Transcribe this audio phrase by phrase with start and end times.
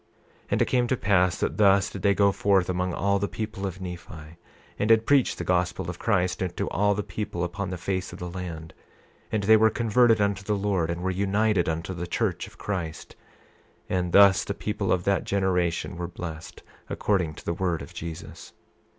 [0.45, 3.27] 28:23 And it came to pass that thus they did go forth among all the
[3.27, 4.39] people of Nephi,
[4.79, 8.27] and did preach the gospel of Christ unto all people upon the face of the
[8.27, 8.73] land;
[9.31, 13.15] and they were converted unto the Lord, and were united unto the church of Christ,
[13.89, 18.53] and thus the people of that generation were blessed, according to the word of Jesus.